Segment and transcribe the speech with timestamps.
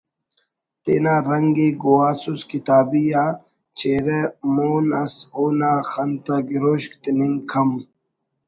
[0.83, 3.25] تینا رنگ ءِ گوہاسس کتابی آ
[3.77, 4.19] چہرہ
[4.53, 7.69] مَون ئس اونا خن تا گروشک تننگ کم